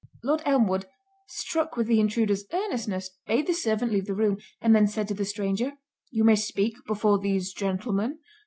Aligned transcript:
Lord 0.23 0.41
Elmwood, 0.47 0.87
struck 1.27 1.77
with 1.77 1.85
the 1.85 1.99
intruder's 1.99 2.45
earnestness, 2.51 3.11
bade 3.27 3.45
the 3.45 3.53
servant 3.53 3.91
leave 3.91 4.07
the 4.07 4.15
room; 4.15 4.39
and 4.59 4.75
then 4.75 4.87
said 4.87 5.07
to 5.09 5.13
the 5.13 5.25
stranger, 5.25 5.73
"You 6.09 6.23
may 6.23 6.35
speak 6.35 6.75
before 6.87 7.19
these 7.19 7.53
gentlemen." 7.53 8.17